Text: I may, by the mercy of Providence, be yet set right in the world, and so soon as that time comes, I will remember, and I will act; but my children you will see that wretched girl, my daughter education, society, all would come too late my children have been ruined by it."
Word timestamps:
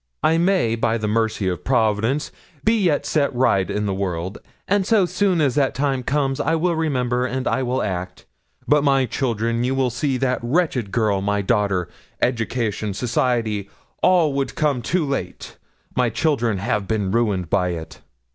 I 0.23 0.39
may, 0.39 0.73
by 0.73 0.97
the 0.97 1.07
mercy 1.07 1.47
of 1.47 1.63
Providence, 1.63 2.31
be 2.63 2.73
yet 2.75 3.05
set 3.05 3.31
right 3.35 3.69
in 3.69 3.85
the 3.85 3.93
world, 3.93 4.39
and 4.67 4.83
so 4.83 5.05
soon 5.05 5.39
as 5.41 5.53
that 5.53 5.75
time 5.75 6.01
comes, 6.01 6.39
I 6.39 6.55
will 6.55 6.75
remember, 6.75 7.27
and 7.27 7.47
I 7.47 7.61
will 7.61 7.83
act; 7.83 8.25
but 8.67 8.83
my 8.83 9.05
children 9.05 9.63
you 9.63 9.75
will 9.75 9.91
see 9.91 10.17
that 10.17 10.39
wretched 10.41 10.91
girl, 10.91 11.21
my 11.21 11.43
daughter 11.43 11.87
education, 12.19 12.95
society, 12.95 13.69
all 14.01 14.33
would 14.33 14.55
come 14.55 14.81
too 14.81 15.05
late 15.05 15.57
my 15.95 16.09
children 16.09 16.57
have 16.57 16.87
been 16.87 17.11
ruined 17.11 17.51
by 17.51 17.67
it." 17.69 18.01